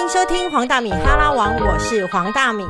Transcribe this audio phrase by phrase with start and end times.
[0.00, 2.64] 欢迎收听黄大米哈拉王，我是黄大米。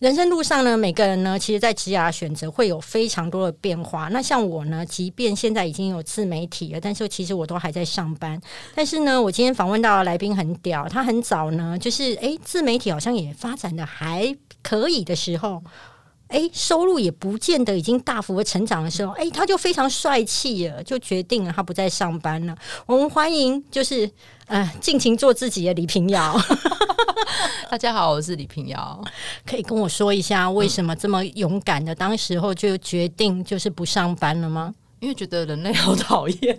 [0.00, 4.08] 人生路上呢，每个人呢，其实，在职涯选择会有非常多的变化。
[4.08, 8.40] 那像我呢，即便现在已经有自媒体了，但是其实我都还在上班。
[8.74, 15.62] 但是呢，我今天访问到的来宾很屌，他很早呢，就是诶，自媒体好像也发展的还可以的时候。
[16.30, 22.56] 哎，收入也不见得已经大幅的成长的时候，哎，他就非常帅气了，就决定了他不再上班了。
[22.86, 24.08] 我们欢迎，就是
[24.46, 26.40] 呃，尽情做自己的李平遥。
[27.68, 29.02] 大家好，我是李平遥。
[29.44, 34.72] 可以跟我说一下，为什么这么勇敢的，当时候就决定就是不上班了吗？
[35.00, 36.56] 因为觉得人类好讨厌。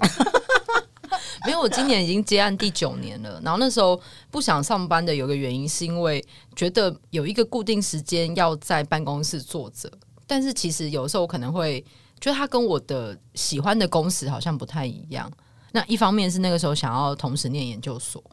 [1.45, 3.39] 没有，我今年已经接案第九年了。
[3.43, 3.99] 然后那时候
[4.29, 6.23] 不想上班的有个原因，是因为
[6.55, 9.91] 觉得有一个固定时间要在办公室坐着。
[10.27, 11.83] 但是其实有时候可能会
[12.19, 15.29] 觉得他跟我的喜欢的工时好像不太一样。
[15.71, 18.23] 那一方面是那个时候想要同时念研究所，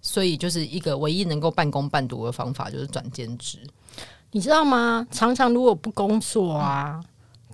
[0.00, 3.58] 所以就是一个唯一能够半工半读的方法就是转兼职。
[4.32, 5.06] 你知道吗？
[5.10, 7.02] 常常如果不工作啊，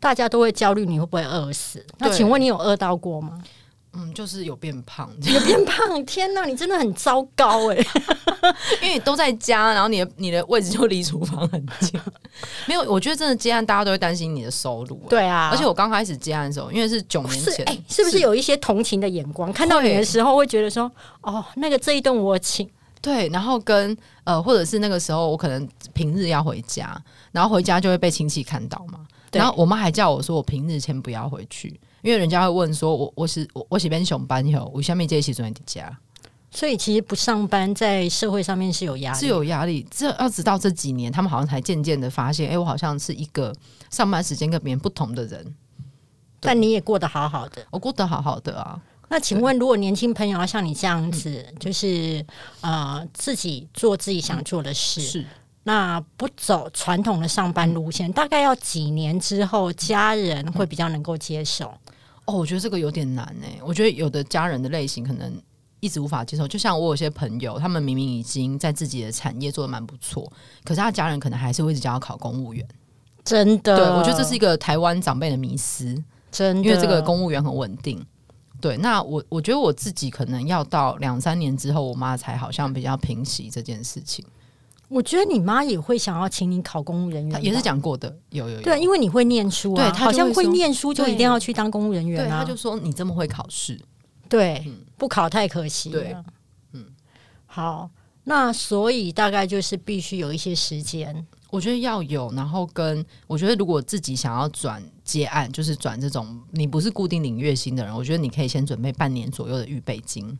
[0.00, 1.84] 大家都会焦虑你会不会饿死。
[1.98, 3.42] 那请问你有饿到过吗？
[3.94, 6.04] 嗯，就是有变胖，有变胖。
[6.04, 7.76] 天哪，你真的很糟糕哎！
[8.82, 12.00] 因为你都在家，然后你的你的位置就离厨房很近。
[12.66, 15.02] 没有，我觉得真的接案，大家都会担心你的收入。
[15.08, 19.52] 对啊，而且我刚开始接案的时候，因为是九年前，哎，是不是有一些同情的眼光？
[19.52, 20.90] 看到你的时候，会觉得说，
[21.22, 22.68] 哦，那个这一顿我请。
[23.00, 27.00] 对，然后跟呃，或者是那个时候，我可能平日要回家，
[27.32, 29.00] 然后回家就会被亲戚看到嘛。
[29.32, 31.78] 然后我妈还叫我说，我平日先不要回去。
[32.02, 35.98] 因为人家会问说，我我是我我是边上班以后，我下面这一起住在你家，
[36.50, 39.86] 所以其实不上班在社会上面是有压力，是有压力。
[39.90, 43.52] 这要直到这几年，他们好像才渐渐的发现，哎，我好像是一个
[43.90, 45.54] 上班时间跟别人不同的人。
[46.40, 48.80] 但你也过得好好的，我过得好好的啊。
[49.08, 52.24] 那请问，如果年轻朋友要像你这样子，就是
[52.60, 55.26] 呃自己做自己想做的事，是。
[55.64, 61.74] 那不走传统的上班路线，大概要几年之后，家人会比较能够接受？
[62.28, 63.46] 哦，我觉得这个有点难呢。
[63.64, 65.32] 我觉得有的家人的类型可能
[65.80, 66.46] 一直无法接受。
[66.46, 70.30] 就像我有些朋友，他们明明已经在自己的产业做的蛮不错，
[70.62, 72.62] 可是他家人可能还是会一直想要考公务员。
[73.24, 75.96] 真的，对我觉得这是一个台湾长辈的迷思。
[76.30, 78.04] 真，因为这个公务员很稳定。
[78.60, 84.22] 对，那我我觉得我自己可能要到两三年之后，我妈才好像比较平息这件事情。
[84.88, 92.40] 我觉得你妈也会想要请你考公务人员，也是讲过的，有有有对，因为你会念书啊，好像会念书就一定要去当公务人员啊。
[92.40, 93.78] 他就说你这么会考试，
[94.28, 94.64] 对，
[94.96, 96.24] 不考太可惜了。
[96.72, 96.86] 嗯，
[97.44, 97.90] 好，
[98.24, 110.38] 那所以大概就是必须有一些时间，我觉得要有，然后跟我觉得如果自己想要转接案，就是转这种你不是固定领月薪的人，我觉得你可以先准备半年左右的预备金。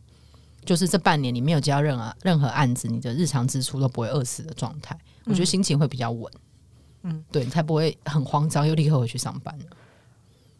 [0.69, 6.31] 就是这半年你没有接到任何任何案子，你的日常支出都不会饿死的状态，我觉得心情会比较稳。
[7.01, 9.57] 嗯，对你才不会很慌张又立刻回去上班。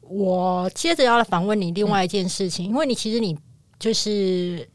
[0.01, 3.37] 我接着要来访问你另外一件事情，因为你其实你
[3.77, 4.67] 就是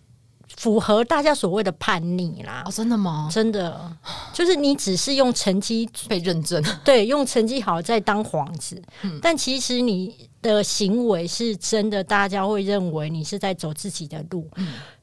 [0.57, 2.63] 符合大家所谓的叛逆啦。
[2.65, 3.29] 哦，真的吗？
[3.31, 3.97] 真的，
[4.33, 8.81] 就是你只是用成绩被认证， 对，用成绩好在当皇子，
[9.21, 14.49] 但其实你的行为是真的，大家会认为你是在走自己的路。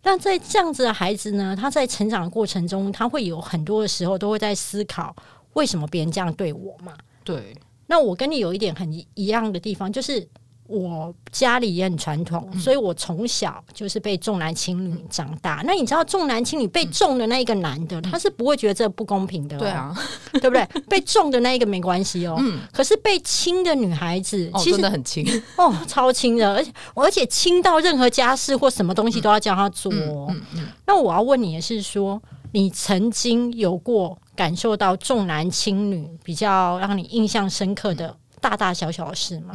[0.03, 5.15] 那在这样子的孩子呢，他在成长的过程中，他会有很多的时候都会在思考，
[5.53, 6.93] 为什么别人这样对我嘛？
[7.23, 7.55] 对。
[7.87, 10.27] 那我跟你有一点很一样的地方，就是。
[10.71, 15.61] 我家里也很传统，所以我从小就是被重男轻女长大。
[15.65, 19.93] 那你知道重男轻女被重的那一个男的，他是不会觉得这不公平的，对啊，
[20.33, 20.65] 对不对？
[20.87, 22.59] 被重的那一个没关系哦，嗯。
[22.71, 25.25] 可是被轻的女孩子，其实很轻
[25.57, 29.91] 哦，超轻的，而且而且轻到任何家事或什么东西都要叫他做。
[30.85, 32.21] 那我要问你的是，说
[32.53, 39.53] 你曾经有过感受到重男轻女比较让你印象深刻的大大小小的事吗？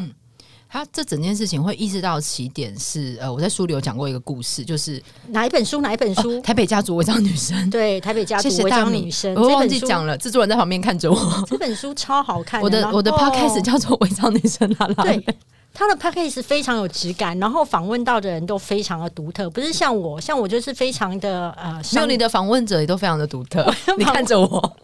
[0.69, 5.81] 他这整件事情会意识到起点是呃，我在书里有讲过一个故事，就是哪一本书？
[5.81, 6.41] 哪一本书？
[6.41, 7.71] 台北家族违章女生。
[7.71, 9.35] 对，台北家族违章女生。
[9.37, 11.45] 我忘记讲了，制作人在旁边看着我。
[11.47, 12.61] 这本书超好看。
[12.61, 15.05] 我的我的 podcast 叫做违章女生啦啦。
[15.05, 15.25] 对，
[15.73, 23.73] 他的 podcast 非常有质感，然后访问到的人都非常的独特，不是像我，像我就是非常的呃，没有你的访问者也都非常的独特。
[23.97, 24.77] 你看着我，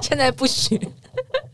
[0.00, 0.80] 现在不许。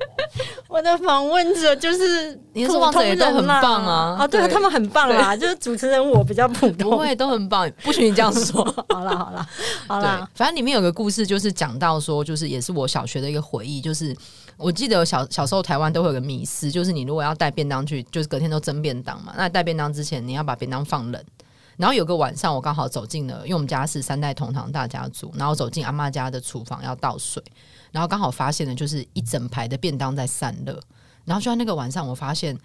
[0.68, 6.90] 我的访问者就是你的受访者也都很棒啊啊，对啊他们很棒啦，就是主持人我比较普通。
[6.90, 8.64] 不会都很棒，不许你这样说。
[8.90, 9.46] 好了好了
[9.86, 14.16] 好对了，，反正里面有个故事，就是讲到说，就是也是我小学的一个回忆，就是
[14.56, 21.22] 我记得小小时候台湾都会有个迷思，就是你如果要带便当去，就是隔天都蒸便当嘛，那带便当之前你要把便当放冷。
[21.76, 27.42] 然后有个晚上，我刚好走进了，因为我们家是三代同堂大家族，然后走进阿妈家的厨房要倒水，
[27.94, 30.80] 然后刚好发现了就是一整排的便当在散热，
[31.24, 32.58] 然后就在那个晚上，我发现，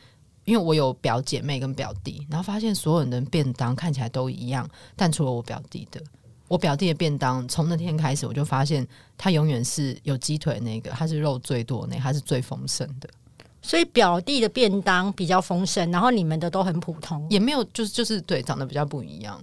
[0.43, 6.01] 因为我有表姐妹跟表弟，然后发现所有人的便当看起来都一样，但除了我表弟的，
[6.47, 8.87] 我表弟的便当从那天开始，我就发现
[9.19, 13.07] 他永远是有鸡腿那个，他是肉最多那个，他是最丰盛的，
[13.61, 17.23] 所以表弟的便当比较丰盛，然后你们的都很普通。
[17.29, 19.39] 也没有就是就是对长得比较不一样。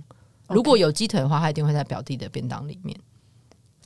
[0.48, 2.98] 如果有鸡腿的话，他一定会在表弟的便当里面。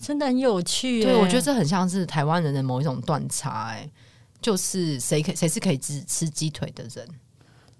[0.00, 3.88] 真的很有趣耶，对，我觉得这很像是台湾人的某一种断差、哎，
[4.40, 7.06] 就是谁可谁是可以只吃鸡腿的人，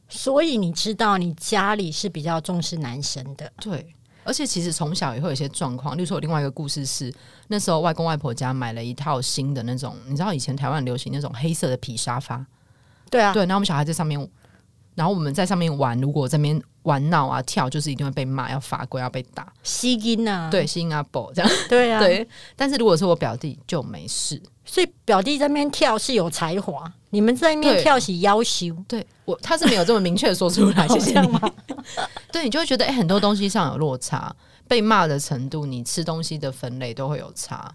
[0.08, 3.94] 所以你知道，你家里是比较重视男生的，对。
[4.22, 7.12] 而且其实从小也会有一些状况，例如说我另外一个故事是，
[7.49, 12.44] 那时候外公外婆家买了一套新的那种，你知道以前台湾很流行那种黑色的皮沙发，
[13.11, 14.20] 对啊，对，然后我们小孩在上面，
[15.00, 22.29] 然后我们在上面玩，如果这边玩闹啊跳，就是一定会被骂，要罚跪，要被打，吸音啊，对，新加坡这样，对啊，， 对。
[22.55, 31.14] 但是如果是我表弟就没事，所以表弟在那边跳是有才华，你们在那边跳是要求，对我他是没有这么明确地说出来， 谢谢你。
[31.14, 31.50] 这样吗？
[32.31, 34.31] 对你就会觉得，哎、很多东西上有落差，
[34.69, 37.75] 被骂的程度，你吃东西的分类都会有差。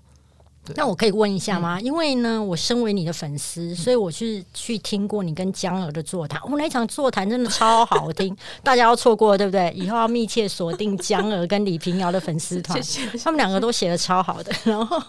[0.65, 1.79] 对那我可以问一下嗯吗？
[1.79, 6.41] 因为呢，我身为你的粉丝，所以我去去听过你跟江儿的座谈。
[6.49, 9.71] 我、那场座谈真的超好听， 大家要错过对不对？
[9.75, 13.17] 以后要密切锁定江儿跟李平遥的粉丝团， 谢谢。
[13.19, 14.51] 他们两个都写的超好的。
[14.65, 15.01] 然后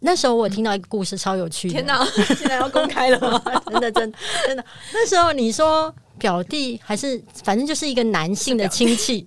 [0.00, 2.04] 那时候我听到一个故事超有趣的，天哪，
[2.36, 3.42] 现在要公开了吗？
[3.70, 4.64] 真的真的真的。
[4.92, 9.26] 那时候你说表弟还是反正就是一个男性的亲戚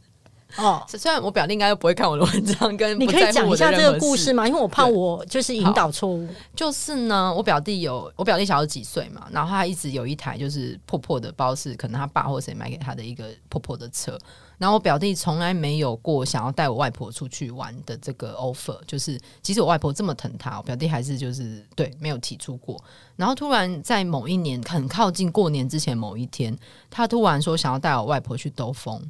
[0.58, 0.84] 哦。
[0.88, 4.48] 虽然我表弟应该不会看我的文章，跟你可以讲一下这个故事吗？
[4.48, 6.28] 因为我怕我就是引导错误。
[6.56, 14.18] 就是呢，我表弟有我表弟小我几岁嘛，然后他一直有一台就是破破的，包是可能他爸或谁买给他的一个破破的车。
[14.58, 22.80] 然后我表弟从来没有过想要带我外婆出去玩的这个 offer，就是即使我外婆这么疼他，我表弟还是就是对没有提出过。
[23.16, 26.56] 然后突然在某一年很靠近过年之前某一天，
[26.92, 29.02] 他突然说想要带我外婆去兜风，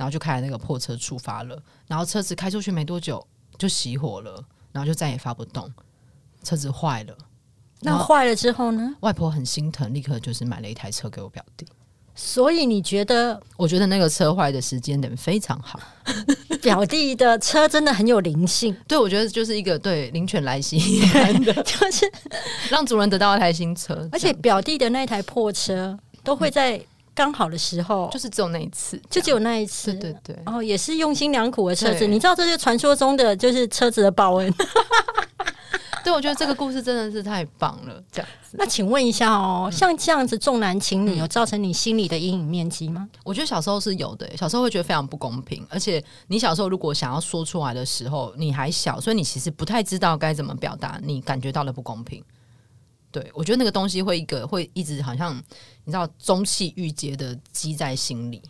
[0.00, 1.62] 然后就开了那个破车出发了。
[1.86, 3.22] 然后车子开出去没多久
[3.58, 4.42] 就熄火了，
[4.72, 5.70] 然后就再也发不动，
[6.42, 7.14] 车子坏了。
[7.80, 8.96] 那坏了之后呢？
[9.00, 11.66] 外婆很心疼，立刻就是买了一台车给我表弟。
[12.14, 15.78] 所以你觉得我觉得那个车坏的时间点非常好，
[16.62, 20.78] 表弟的车真的很有灵性，对我觉得就是一个对灵犬来袭
[21.44, 22.10] 就是
[22.70, 26.82] 让主人得到一台新车，而且表弟的那台破车都会在
[27.20, 29.92] 刚好的时候，就是只有那一次，就只有那一次。
[29.92, 34.50] 对对对，然后也是用心良苦的车子，你知道这就是传说中的就是车子的报恩。
[36.02, 38.56] 对我觉得这个故事真的是太棒了，这样子。
[38.58, 43.06] 那请问一下哦，嗯像这样子重男轻女，有造成你心里的阴影面积吗？
[43.22, 52.24] 我觉得小时候是有的，小时候会觉得非常不公平，而且你小时候如果想要说出来的时候，你还小，所以你其实不太知道该怎么表达你感觉到的不公平。
[53.12, 55.36] 对我觉得那个东西会一个会一直好像
[55.84, 58.40] 你知道中气郁结的积在心里。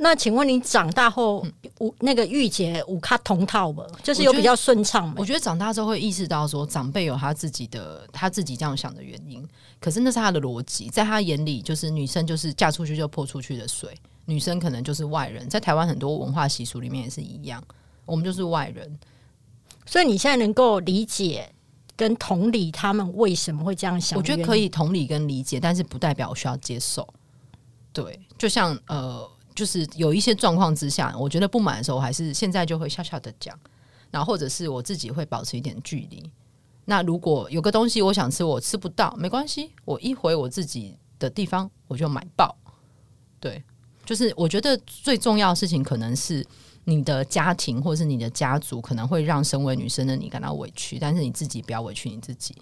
[0.00, 1.44] 那请问你长大后，
[1.80, 5.24] 五那个郁结五卡同套吗，就是有比较顺畅吗我？
[5.24, 9.44] 觉得长大之后会意识到说，长辈有他自己的他自己这样想的原因，
[9.80, 13.92] 可是那是他的逻辑，在他眼里，就是女生就是嫁出去就泼出去的水，
[14.26, 17.60] 女生可能就是外人，在台湾很多文化习俗里面也是一样，
[18.06, 18.96] 我们就是外人。
[19.84, 21.52] 所以你现在能够理解
[21.98, 24.16] 跟同理他们为什么会这样想？
[24.16, 24.56] 我觉得可。
[24.56, 27.06] 以同理跟理解，但是不代表我需要接受。
[27.92, 33.58] 对，就像呃，就是有一些状况之下，我觉得不满的时候，我还是现在就会笑笑的讲，
[34.12, 36.30] 然后或者是我自己会保持一点距离。
[36.84, 42.56] 那如果有个东西我想吃，我吃不到，没关系，我一回我自己的地方我就买爆。
[43.40, 43.62] 对，
[44.04, 46.46] 就是我觉得最重要的事情可能是
[46.88, 52.56] 你的家庭或是你的家族可能会让身为女生的你感到委屈，但是你自己不要委屈你自己。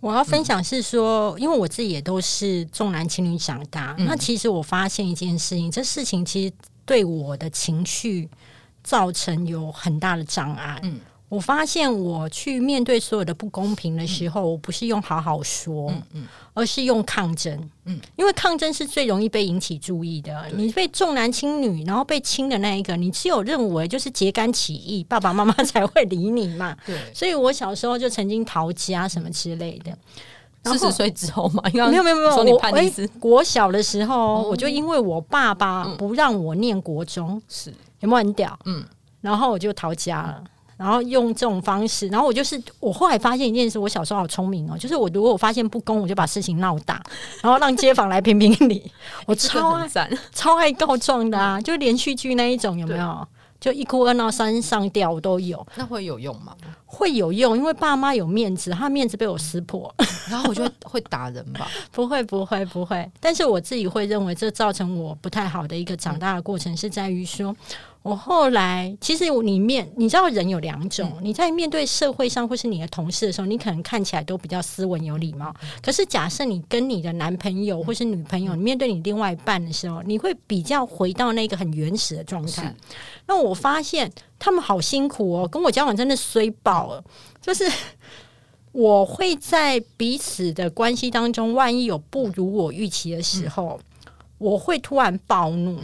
[0.00, 6.54] 我要分享是说，因为我自己也都是重男轻女长大，嗯那其实我发现一件事情，这事情其实
[6.86, 8.26] 对我的情绪
[8.82, 10.80] 造成有很大的障碍。
[10.82, 10.98] 嗯
[11.30, 17.56] 我发现我去面对所有的不公平的时候，我不是用好好说，嗯嗯而是用抗争。
[17.84, 20.44] 嗯因为抗争是最容易被引起注意的。
[20.56, 26.76] 你被重男轻女，然后被亲的那一个，你只有认为就是揭竿起义，爸爸妈妈才会理你嘛。
[26.84, 29.96] 对，所以我小时候就曾经逃家什么之类的。
[30.64, 38.58] 四十岁之后嘛，因为没有没有没有，我哎叛逆是国小的时候，哦我就因为我爸爸不让我念国中，是有没有很屌？
[38.64, 38.84] 嗯，
[39.20, 40.44] 然后我就逃家了。
[40.80, 47.02] 然后用这种方式，然后我就是我后来发现一件事，我小时候好聪明哦，就是我如果我发现不公，我就把事情闹大，
[47.42, 48.90] 然后让街坊来评评理。
[49.26, 49.86] 我超爱
[50.32, 53.28] 超爱告状的啊，就连续剧那一种有没有？
[53.60, 56.56] 就一哭二闹三上吊我都有，那会有用吗？
[56.86, 59.94] 会有用，因为爸妈有面子，他面子被我撕破。
[60.30, 63.06] 然后我就会会打人吧， 不会，不会，不会。
[63.20, 67.54] 但是我自己会认为，这造成我不太好的一个长大的过程，是在于说，
[68.02, 75.54] 我后来其实你面，你知道人有两种，你在面对社会上或是你的同事的时候，你可能看起来都比较斯文有礼貌。
[75.82, 82.74] 可是假设你跟你的男朋友或是女朋友，你面对你另外一半的时候，你会比较回到那个很原始的状态。
[83.26, 87.04] 那我发现他们好辛苦哦，跟我交往真的衰爆了，
[87.40, 87.70] 就是。
[88.72, 93.80] 我会在彼此的关系当中，万一有不如我预期的时候，
[94.38, 95.76] 我会突然暴怒，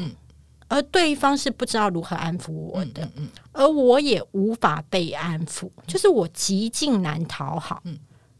[0.68, 3.08] 而对方是不知道如何安抚我的，
[3.52, 7.82] 而我也无法被安抚，就是我极尽难讨好。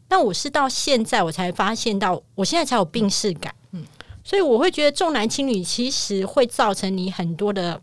[0.09, 3.53] 那我是到现在我才发现到，我现在才有病视感，
[4.23, 7.81] 所以我会觉得重男轻女其实会造成你很多的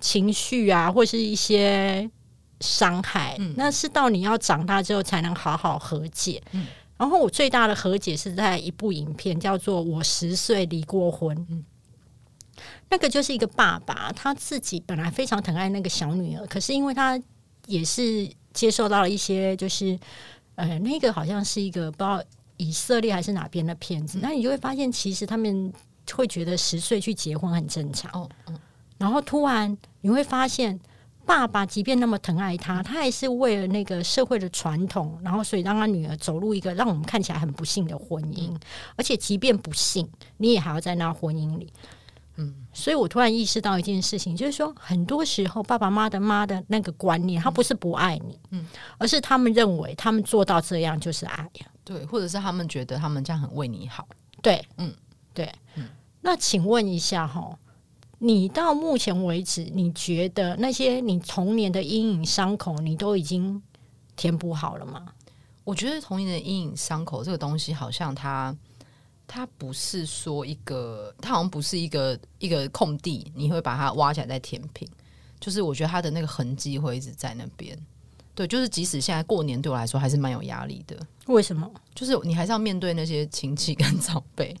[0.00, 2.10] 情绪啊，或是一些。
[2.60, 6.40] 伤害，那是到你要长大之后才能好好和解。
[6.96, 11.36] 然后我最大的和解是在一部影片，叫做《我十岁离过婚》。
[12.88, 17.20] 那个就是一个爸爸，他自己本来非常疼爱那个小女儿，可是因为他
[17.66, 19.98] 也是接受到了一些，就是
[20.54, 22.22] 呃，那个好像是一个不知道
[22.56, 25.72] 以色列还是哪边的骗子，那你就会发现，其实他们
[26.12, 28.10] 会觉得十岁去结婚很正常。
[28.12, 28.28] 哦，
[28.98, 30.78] 然后突然你会发现。
[31.26, 38.54] 爸爸即便那么疼爱他，他还是为了那个社会的传统，然后所以让他女儿走入一个让我们看起来很不幸的婚姻，
[38.94, 41.72] 而且即便不幸，你也还要在那婚姻里。
[42.36, 48.66] 嗯，所以我突然意识到一件事情，就是说，很多时候爸爸妈妈的妈的那个观念，他不是不爱你，嗯，
[48.98, 51.42] 而是他们认为他们做到这样就是爱。
[51.42, 54.06] 呀，对，或者是他们觉得他们这样很为你好，
[54.42, 54.92] 对，嗯，
[55.32, 55.88] 对，嗯，
[56.20, 57.58] 那请问一下哈。
[58.20, 63.62] 你到目前为止，你觉得那些你童年的阴影伤口，你都已经
[64.16, 65.04] 填补好了吗？
[65.62, 68.54] 我觉得童年的阴影伤口这个东西，好像它
[69.26, 74.88] 它不是说一个，它好像不是一个一个空地，你会把它挖起来再填平。
[75.40, 77.78] 就是我觉得它的那个痕迹会一直在那边。
[78.34, 80.96] 对，就是即使现在过年对我来说还是蛮有压力的。
[81.26, 81.70] 为什么？
[81.94, 84.56] 就是你还是要面对那些亲戚跟长辈。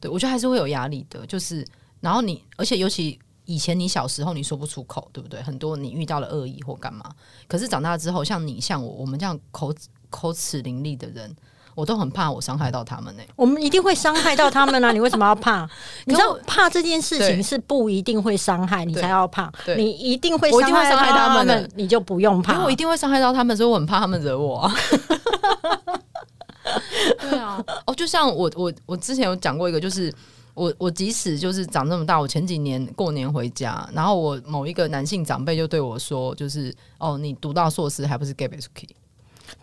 [0.00, 1.26] 对我觉得还是会有压力的。
[1.26, 1.66] 就是。
[1.98, 5.42] 然后你，而且尤其以前你小时候你说不出口，对不对？
[5.42, 7.10] 很多你遇到了恶意或干嘛，
[7.48, 9.74] 可是长大之后，像你像我，我们这样口
[10.10, 11.34] 口齿伶俐的人，
[11.76, 13.22] 我都很怕我伤害到他们呢。
[13.36, 14.90] 我们一定会伤害到他们啊！
[14.96, 15.68] 你为什么要怕？
[16.06, 22.54] 你知道怕这件事情是不一定会伤害你才要怕，你一定会伤害他们，你就不用怕。
[22.54, 24.56] 因为我一定会伤害到他们，所以我很怕他们惹我。
[24.60, 24.74] 啊
[27.20, 30.12] 对啊， 哦，就像我我我之前有讲过一个，就是。
[30.56, 38.88] 我我即使就是长这么大，我前几年过年回家，然后我某一个男性长辈就对我说，就是哦，你读到硕士还不是 gay key？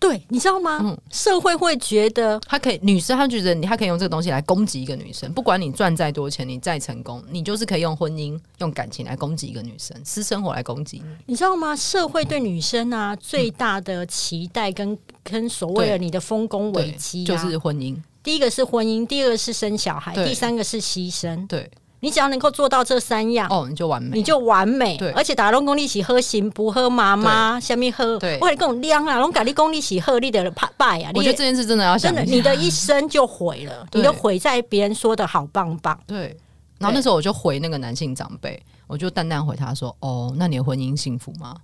[0.04, 0.80] 对，你知道吗？
[0.84, 11.16] 嗯，社会会觉得他可以，女生她觉得你她可以用这个东西来攻击一个女生，不管你赚再多钱，你再成功，你就是可以用婚姻、用感情来攻击一个女生，私生活来攻击你。
[11.28, 11.74] 你知道吗？
[11.74, 17.96] 社会对女生啊最大的期待跟跟所谓的你的丰功伟绩，就是婚姻。
[18.22, 21.48] 第一个是婚姻，第二个是生小孩，第三个是牺牲。
[21.48, 21.70] 对，
[22.04, 24.98] 你只要能够做到这三样，哦，你就完美，你就完美。
[24.98, 31.12] 对，而且打龙功力起喝行不喝妈妈下面喝，对，我跟你讲亮啊，龙咖喱功力起喝你的怕败啊！
[31.16, 35.98] 我觉得这件事真的要真的，你的一生就毁了，你的毁在别人说的好棒棒。
[36.06, 36.36] 对，
[36.78, 41.56] 然后那时候我就回那个男性长辈，我就淡淡回他说：“哦，那你的婚姻幸福吗？”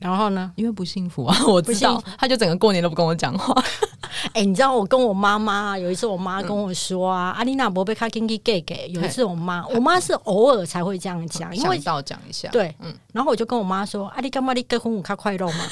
[0.00, 0.50] 然后呢？
[0.56, 3.54] 因为不幸福啊， 我知道，他就整个过年都不跟我讲话。
[4.32, 8.88] 哎，你知道我跟我妈妈有一次，我妈跟我说啊，阿丽娜伯被卡金给给给。
[8.88, 12.48] 有一次我妈，我妈是偶尔才会这样讲，因为到讲一下。
[12.50, 12.92] 对，嗯。
[13.12, 15.64] 然后我就跟我妈说，阿丽干嘛你跟婚舞卡快乐嘛？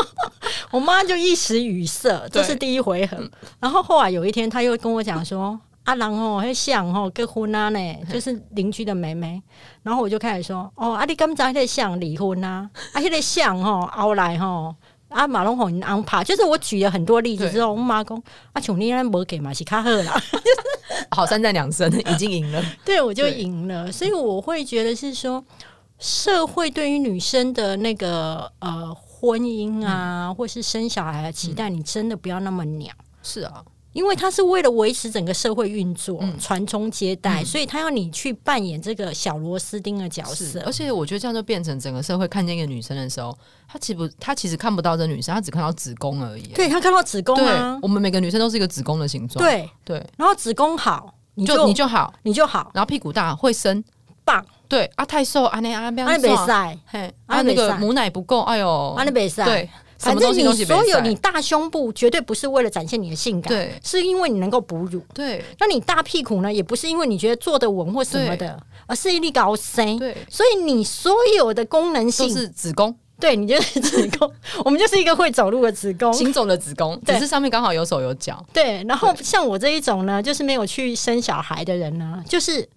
[0.70, 3.16] 我妈就一时语塞，这是第一回合。
[3.58, 5.58] 然后后来有一天，她又跟我讲说。
[5.84, 9.42] 阿郎哦，还像哦结婚啊呢，就是邻居的妹妹。
[9.82, 12.68] 然后我就开始说：“哦，啊你刚才在想离婚啊？
[12.92, 14.74] 啊，迄个像哦， 后来吼，
[15.08, 18.20] 啊马龙红安排，就是我举了很多例子之后，我妈讲：
[18.52, 20.14] 啊琼你那无给嘛是卡赫啦，
[21.10, 22.62] 好三战两胜， 已经赢了。
[22.84, 23.92] 对，我就赢了。
[23.92, 25.44] 所以我会觉得是说，
[25.98, 32.90] 社会对于女生的那个呃婚姻啊，或是生小孩的期待，你真的不要那么鸟。
[33.22, 33.62] 是啊。
[33.94, 40.70] 因为他是为了维持整个社会运作、嗯传宗接代，所以他要你去扮演这个小螺丝钉的角，色而。
[40.72, 43.34] 且我觉得这样就变成整个社会看见一个女生的时候，
[43.66, 46.42] 她其实不，她其实看不到这女生，她只看到子宫而已。
[46.48, 49.42] 对她看到子宫对啊，我们每个女生都是一个子宫的形状。
[49.42, 53.82] 对，对，然后子宫好，你就就你就好，你就好然后屁股大会生。
[54.26, 59.68] 棒，对啊，太瘦啊，那啊不要安利比瘦赛，嘿，啊啊那个母奶不够，哎呦，安利比赛，对，什
[60.04, 63.72] 反正你所有你大胸部绝对不是为了展现你的性感，对。
[63.82, 65.02] 是因为你能够哺乳。
[65.12, 65.42] 对。
[65.58, 69.98] 那你大屁股呢，也不是因为你觉得坐得稳或什么的，而是你高深。
[69.98, 74.30] 对，所以你所有的功能都性，是子宫，对你就是子宫，
[74.64, 76.12] 我们就是一个会走路的子宫。
[76.12, 78.44] 行走的子宫，只是上面刚好有手有脚。
[78.52, 82.68] 对，然后像我这一种呢，就是没有去生小孩的人呢，就是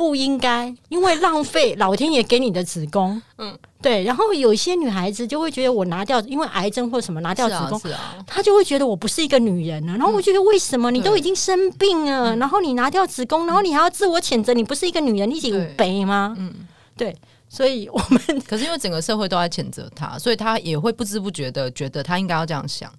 [0.00, 3.20] 不应该，因为浪费老天爷给你的子宫。
[3.36, 4.02] 嗯，对。
[4.04, 9.92] 然后有一些女孩子就会觉得我拿掉，因为癌症或什么拿掉子宫，是啊，她就会觉得我不是一个女人了。
[9.98, 16.34] 然后我觉得为什么你都已经生病了，然后你拿掉子宫，然后你还要自我谴责，你不是一个女人，你有对悲吗？
[16.38, 16.50] 嗯，
[16.96, 17.14] 对。
[17.50, 22.90] 所以我们 可是因为整个社会都在谴责她，所以她也会不知不觉的觉得她应该要这样想。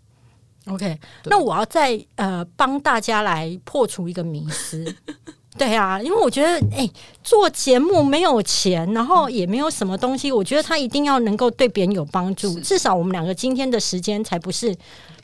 [0.67, 4.95] OK，那我要再呃帮大家来破除一个迷思。
[5.57, 6.89] 对啊，因为我觉得，哎、
[7.23, 14.73] 做节目没有钱，然后也没有什么东西，我觉得他一定要能够对别人有帮助，至少我们两个今天的时间才不是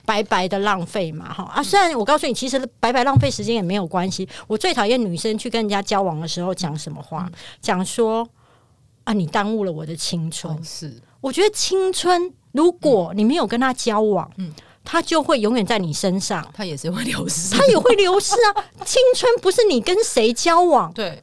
[0.05, 1.63] 白白的浪费嘛，哈啊！
[1.63, 4.27] 虽然我告诉你，其实白白浪费时间也没有关系。
[4.47, 7.29] 我最讨厌女生去跟人家交往的时候讲什么话，
[7.61, 8.27] 讲说
[9.05, 10.53] 啊，你耽误了我的青春。
[10.53, 14.51] 哦，是我觉得青春，如果你没有跟他交往，嗯
[14.89, 17.53] 他就会永远在你身上，它也是会流失。
[17.53, 18.63] 它也会流失啊。
[18.85, 21.21] 青春不是你跟谁交往对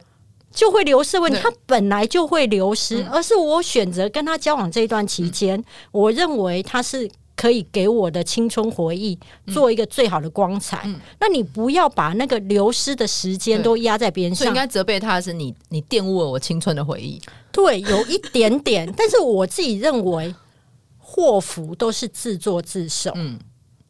[0.51, 7.09] 就会流失问题，对他本来就会流失，嗯而是我选择跟他交往这一段期间，我认为他是。
[7.37, 10.83] 可以给我的青春回忆做一个最好的光彩。
[10.85, 14.53] 嗯那你不要把那个流失的时间都压在别人上应。
[14.53, 17.21] 该责备他的是你，你玷污了我青春的回忆。
[17.51, 20.33] 对，有一点点，但是我自己认为
[20.97, 23.11] 祸福都是自作自受。
[23.15, 23.37] 嗯，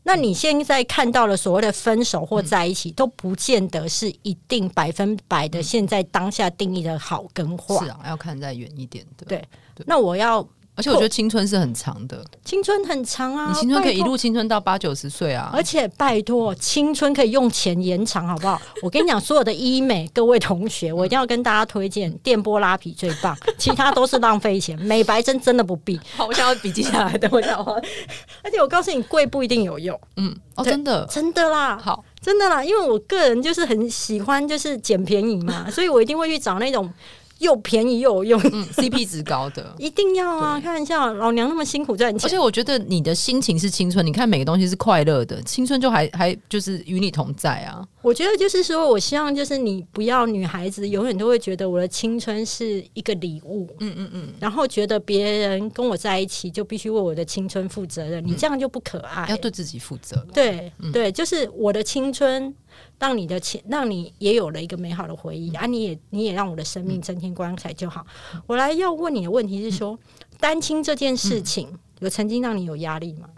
[0.07, 7.83] 那你现在看到了所谓的分手或在一起，都不见得是一定百分百的现在当下定义的好跟坏。
[7.83, 9.25] 是啊，要看再远一点的。
[9.25, 9.44] 对。
[9.87, 14.05] 那我要而且我觉得青春是很长的，青春很长啊，你青春可以一。
[14.05, 15.50] 路青春到八九十岁啊。
[15.51, 18.61] 而且拜托，青春可以用钱延长，好不好？
[18.83, 24.79] 我跟你讲，所有的医美，各位同学，我一定要跟大家推荐电波拉皮最棒， 其他都是浪费钱。
[24.81, 27.74] 美白针真的不必，好，我想要笔记下来，等我讲话。
[28.44, 31.75] 而且我告诉你，贵不一定有用，嗯，哦，真的真的啦。
[31.81, 36.92] 好，真的啦，因为我个人就是很喜欢就是捡便宜嘛，所以我一定会去找那种
[37.39, 39.74] 又便宜又有用，嗯，CP 值高的。
[39.79, 40.59] 一定要啊！
[40.59, 47.85] 开玩笑，老娘那么辛苦赚钱，而且我觉得你的心情是青春，你看每个东西是快乐的，青春就还还就是与你同在啊。
[48.01, 59.25] 我觉得就是说，我希望就是你不要女孩子永远都会觉得我的青春是一个礼物，嗯嗯嗯，然后觉得别人跟我在一起就必须为我的青春负责任，你这样就不可爱。
[59.29, 60.24] 要对自己负责。
[60.33, 62.53] 对对，就是我的青春，
[63.00, 65.66] 让你的前，让你也有了一个美好的回忆、啊！
[65.66, 68.05] 你也你也让我的生命增添光彩就好。
[68.48, 69.98] 我来要问你的问题是说，
[70.40, 71.68] 单亲这件事情、
[72.00, 73.29] 有曾经让你有压力吗？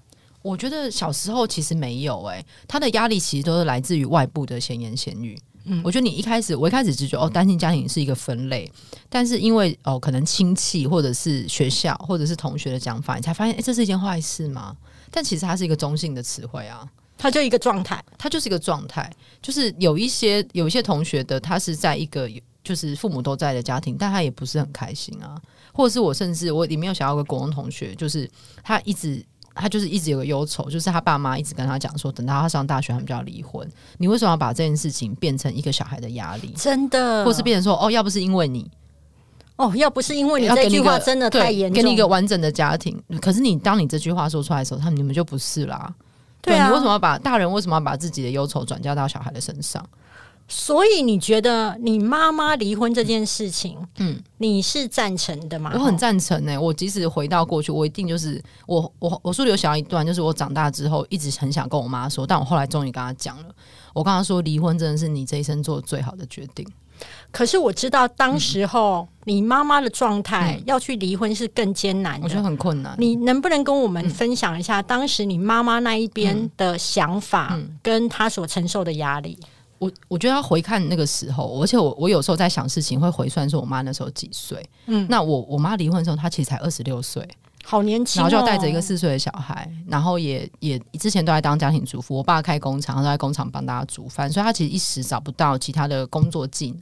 [0.41, 5.37] 我觉得小时候其实没有诶、他的压力其实都是来自于外部的闲言闲语。
[5.65, 8.71] 嗯，我觉得你一开始，我一开始只觉得哦，单亲家庭是一个分类，
[9.09, 14.77] 但是因为哦，可能亲戚或者是学校或者是同学的讲法，你才发现，诶，这是一件坏事吗？
[15.11, 16.89] 但其实它是一个中性的词汇啊。
[17.17, 22.29] 它就一个状态，他就是一个状态，就是有一些有一些同学的，他是在一个
[22.63, 25.35] 就是父母都在的家庭，但他也不是很开心啊。
[25.73, 28.29] 或者是我甚至我里面有想要个国中同学，就是
[28.63, 29.23] 他一直
[29.55, 33.67] 他就是一直有个忧愁，就是他爸妈一直跟他讲说，等到他上大学，他们就要离婚。
[33.97, 36.53] 你为什么要把这件事情变成一个小孩的压力？
[36.55, 38.69] 真的，或是变成说，哦，要不是因为你，
[39.55, 43.01] 哦，要不是因为你这句话真的太严重，给你一个完整的家庭。
[43.19, 45.93] 可是你当你这句话说出来的时候，他们你们就不是啦。
[46.41, 49.85] 对啊你为什么要把大人为什么要把自己的忧愁转嫁到小孩的身上？
[50.49, 55.73] 所以你觉得你妈妈离婚这件事情，嗯，你是赞成的吗？
[55.73, 63.45] 我很赞成呢、我即使回到过去，我一定就是我我我书里有写到一段，就是我长大之后一直很想跟我妈说，但我后来终于跟她讲了。
[63.93, 66.65] 我跟她说，离婚真的是你这一生做最好的决定。
[67.31, 72.43] 可是我知道当时候你妈妈的状态嗯要去离婚是更艰难我觉得。
[72.43, 72.95] 很困难。
[72.97, 79.37] 你能不能跟我们分享一下当时你妈妈那一边的想法嗯，跟她所承受的压力？
[79.79, 84.57] 我我觉得要回看那个时候，而且我我有时候在想事情，会回算说我妈那时候几岁。
[84.87, 87.27] 嗯嗯，那我我妈离婚的时候，她其实才二十六岁。
[87.63, 92.15] 好年轻、然后就带着一个四岁的小孩，然后也也之前都在当家庭主妇。
[92.15, 96.79] 我爸开工厂，他都在工厂帮大家煮饭，所以他其实一时找不到其他的工作技能。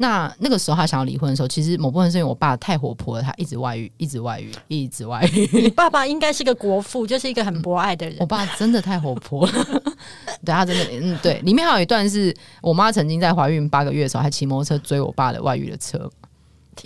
[0.00, 5.48] 那那个时候他想要离婚的时候，其实某部分是因为我爸太活泼了，他一直外遇，一直外遇，一直外遇。
[5.52, 8.16] 你爸爸应该是个国父，就是一个很博爱的人。
[8.20, 9.52] 我爸真的太活泼了，
[10.44, 11.40] 对他真的，嗯，对。
[11.40, 16.08] 里面还有一段是我妈曾经在怀孕八个月的时候，还骑摩托车追我爸的外遇的车。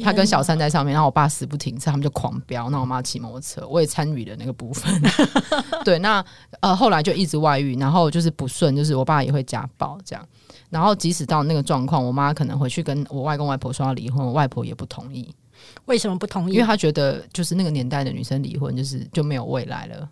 [0.03, 2.71] 他跟小三在上面，然后我爸死不停车，他们就狂飙。
[2.71, 4.91] 那我妈骑摩托车，我也参与了那个部分。
[5.85, 6.25] 对，那
[6.61, 10.27] 呃后来就一直外遇，然后就是不顺，就是我爸也会家暴这样。
[10.73, 15.29] 然后即使到那个状况，我妈可能回去跟我外公外婆说要离婚，我外婆也不同意。
[15.85, 16.55] 为什么不同意？
[16.55, 20.09] 因为她觉得就是那个年代的女生离婚就是就没有未来了。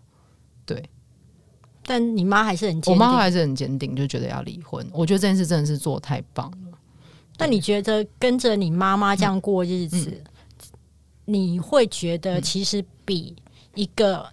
[0.66, 0.86] 对，
[1.86, 4.86] 但你妈还是很坚定，我妈还是很坚定，就觉得要离婚。
[4.92, 6.78] 我觉得这件事真的是做太棒了。
[7.38, 10.22] 那你觉得跟着你妈妈这样过日子，
[11.24, 13.34] 你会觉得其实比
[13.74, 14.28] 一个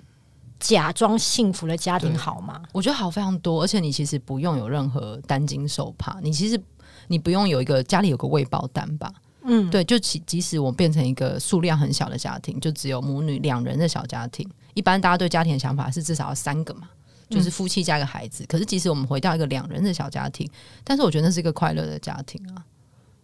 [0.59, 2.61] 假装幸福的家庭好吗？
[2.71, 6.59] 我觉得好非常多，而且你其实不用有任何担惊受怕，你其实
[7.07, 9.13] 你不用有一个家里有个未保单吧？
[9.43, 16.89] 嗯，对，就即即使我变成一个数量很小的家庭，就只有母女两人的小家庭，一般大家对家庭的想法是至少要三个嘛，
[17.29, 18.45] 就是夫妻加一个孩子。
[18.45, 20.49] 可是即使我们回到一个两人的小家庭，
[20.83, 22.65] 但是我觉得那是一个快乐的家庭啊。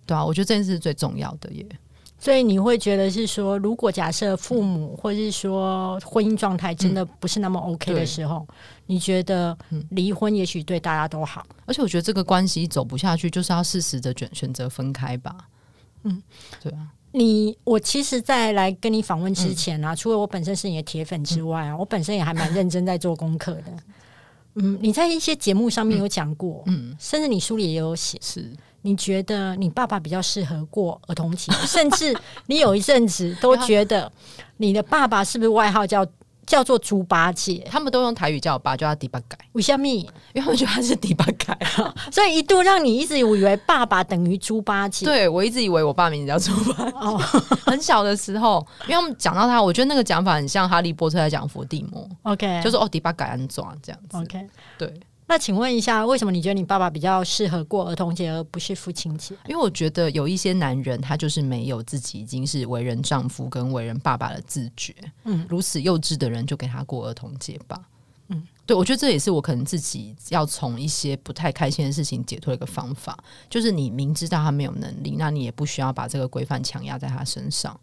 [0.05, 1.65] 对啊，我觉得这件事是最重要的耶。
[2.23, 8.47] 所以你会觉得是说，如果假设父母或者是说婚姻状态真的不是那么 OK 的时候，
[8.85, 9.57] 你觉得
[9.89, 11.45] 离婚也许对大家都好。
[11.65, 15.35] 而且我觉得这个关系走不下去，就是要适时的选选择分开吧。
[16.03, 16.23] 嗯，
[16.61, 16.87] 对啊。
[17.11, 23.65] 你我其实，在来跟你访问之前啊，除了我本身是你的铁粉之外啊，我本身也还蛮认真在做功课的。
[24.55, 28.49] 嗯，你在一些节目上面有讲过，嗯，甚至你书里也有写是。
[28.83, 32.15] 你觉得你爸爸比较适合过儿童期， 甚至
[32.45, 34.11] 你有一阵子都觉得
[34.57, 36.05] 你的爸爸是不是外号叫
[36.45, 37.65] 叫做猪八戒？
[37.71, 39.37] 他们都用台语叫我爸，叫他迪巴改。
[39.53, 39.87] 为什么？
[39.87, 41.57] 因为他们觉得他是迪巴改，
[42.11, 45.05] 所以一度让你一直以为爸爸等于猪八戒。
[45.05, 46.91] 对我一直以为我爸名字叫猪八戒。
[46.97, 47.17] 哦，
[47.65, 52.05] 很小的时候，因为他们讲到他，我觉得那个讲法很像哈利波特在讲伏地魔。
[52.23, 54.17] OK，就是哦，迪巴改安装这样子。
[54.17, 54.45] OK，
[54.77, 54.93] 对。
[55.25, 59.33] 那请问一下，为什么你觉得你爸爸比较适合过儿童节，而不是父亲节？
[59.47, 64.93] 因为我觉得有一些男人，他就是没有自己已经是为人丈夫跟为人爸爸的自觉。
[65.23, 67.79] 嗯，如此幼稚的人，就给他过儿童节吧。
[68.27, 73.17] 嗯，对，我觉得这也是我可能自己要从一些不太开心的事情解脱的一个方法。
[73.49, 77.77] 就是你明知道他没有能力，那你也不需要把这个规范强压在他身上。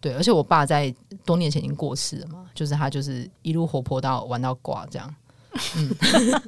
[0.00, 5.14] 对，而且我爸在多年前已经过世了嘛，就是他就是一路活泼到玩到挂这样。
[5.76, 5.94] 嗯，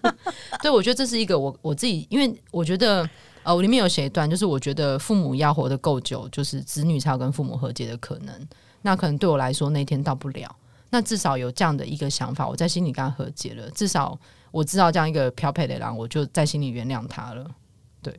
[0.62, 3.08] 对，我觉得这是一个我我自己，因为我觉得
[3.42, 8.34] 呃，我里面有写一段，就是我觉得父母要活得够久，就是子女才有跟父母和解的可能。
[8.82, 10.56] 那可能对我来说那天到不了，
[10.90, 13.70] 那至少有这样的一个想法，我在心里跟他和解了。
[13.70, 14.18] 至少
[14.50, 17.46] 我知道这样一个漂配的狼，我就在心里原谅他了。
[18.02, 18.14] 对，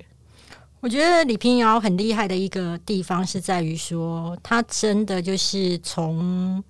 [0.80, 6.64] 我觉得李平遥很厉害的一个地方是在于说，他真的就是从。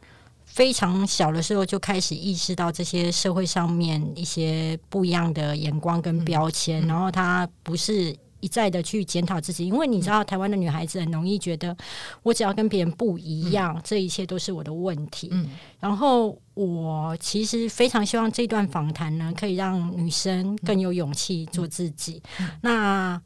[0.54, 11.76] 非常小的时候就开始意识到这些社会上面一些不一样的眼光跟标签，然后他不是一再的去检讨自己，因为你知道台湾的女孩子很容易觉得
[12.22, 15.32] 我只要跟别人不一样，这一切都是我的问题。
[15.80, 22.22] 然后我其实非常希望这段访谈呢，可以让女生更有勇气做自己。
[22.62, 23.20] 那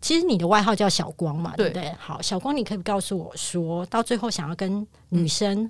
[0.00, 1.92] 其实你的外号叫小光嘛，对不对？
[1.98, 5.68] 好，小光，你可以告诉我说到最后想要跟女生。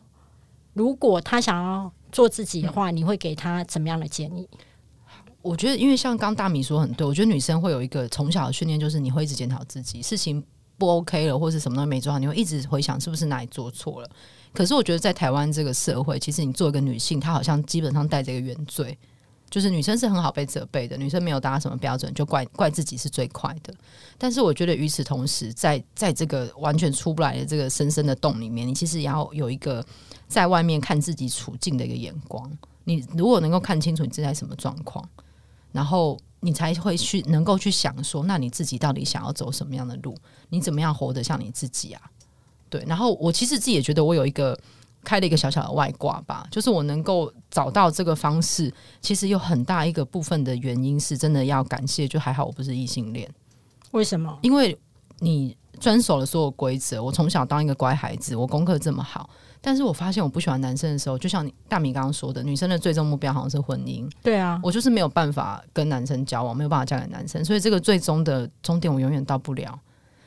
[0.80, 4.48] 如果他想要做自己的话，你会给他怎么样的建议？
[5.42, 10.42] 我觉得，因为像刚大米说很对，我觉得女生会有一个从小的训练，就是你会一直检讨自己，事情
[10.78, 14.08] 不 OK 了，或是什么都没做好，你会一直回想是不是哪里做错了。
[14.54, 18.98] 可是我觉得在台湾这个社会，其实你做一个女性，她好像基本上带着一个原罪，
[19.50, 23.74] 就是女生是很好被责备的，女生没有达到什么标准就怪怪自己是最快的。
[24.16, 29.84] 但是我觉得与此同时，在在这个完全出不来的这个深深的洞里面，你其实也要有一个。
[30.30, 32.48] 在外面看自己处境的一个眼光，
[32.84, 35.06] 你如果能够看清楚你自己在什么状况，
[35.72, 40.16] 然后你才会去能够去想说，那你自己到底想要走什么样的路？
[40.48, 42.00] 你怎么样活得像你自己啊？
[42.68, 42.82] 对。
[42.86, 44.56] 然后我其实自己也觉得我有一个
[45.02, 53.28] 开了一个小小的外挂吧，就是我能够找到这个方式，其实有很大一个部分的原因是真的要感谢，就还好我不是异性恋。
[53.90, 54.38] 为什么？
[54.42, 54.78] 因为
[55.18, 59.28] 你遵守了所有规则，我从小当一个乖孩子，我功课这么好。
[59.62, 64.10] 但是我发现我不喜欢男生的时候，就像你大米刚刚说的，女生的最终目标好像是婚姻。
[64.22, 69.78] 对啊，我就是没有办法跟男生交往，没有办法嫁给男生，所以这个最终的终点我永远到不了。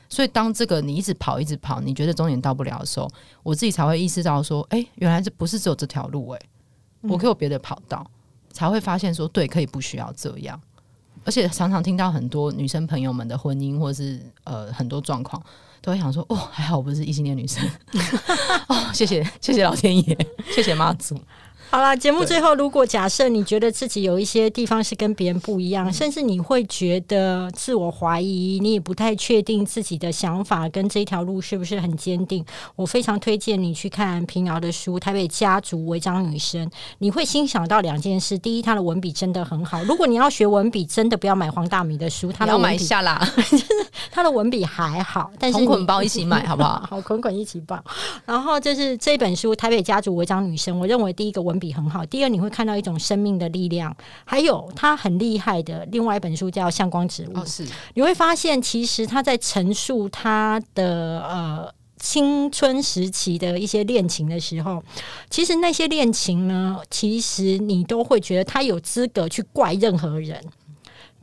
[0.08, 3.10] 所以当这个你一直跑一直跑，你觉得终点到不了的时候，
[3.42, 6.40] 我自己才会意识到说，哎、原来这不是只有这条路、哎，
[7.02, 8.08] 我可以有别的跑道，
[8.52, 10.60] 才会发现说，对，可以不需要这样。
[11.24, 15.42] 而且常常听到很多女生朋友们的婚姻或是呃很多状况，
[15.80, 17.62] 都会想说，哦，还好我不是异性恋女生，
[18.68, 21.18] 哦，谢谢谢谢老天爷，谢谢妈祖。
[21.74, 32.44] 好啦，节目最后，如果假设你觉得自己有一些地方是跟别人不一样，甚至你会觉得自我怀疑，你也不太确定自己的想法跟这条路是不是很坚定，
[32.76, 36.64] 我非常推荐你去看平遥的书《台北家族违章女生》，
[36.98, 43.20] 你会欣赏到两件事：第一，他的文笔真的很好；如果你要学文笔，真的不要买黄大米的书，他你要买下啦，
[44.12, 46.86] 他的文笔还好，但是同捆包一起买好不好？
[46.88, 47.82] 好，捆捆一起报。
[48.24, 61.74] 然后就是这本书《台北家族违章女生》，我认为第一个文笔很好，第二你会看到一种生命的力量，还有他很厉害的另外一本书叫《向光植物》，哦，是你会发现其实他在陈述他的呃。
[61.96, 64.82] 青春时期的一些恋情的时候，
[65.30, 70.38] 其实那些恋情呢，其实你都会觉得他有资格去怪任何人。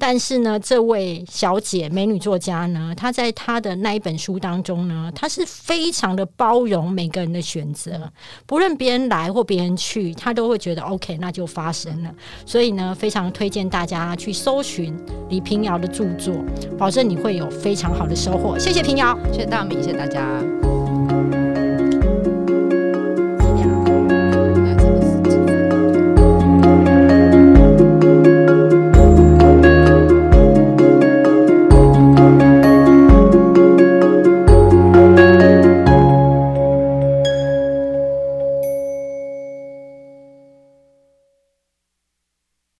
[0.01, 8.11] 但是呢，这位小姐美女作家呢，她在她的那一本书当中呢，她是非常的包容每个人的选择，
[8.47, 12.11] 不论别人来或别人去，她都会觉得 OK，那就发生了。
[12.47, 14.97] 所以呢，非常推荐大家去搜寻
[15.29, 16.33] 李平遥的著作，
[16.79, 18.57] 保证你会有非常好的收获。
[18.57, 19.15] 谢谢平遥。
[19.31, 20.19] 谢谢大米，谢谢大家。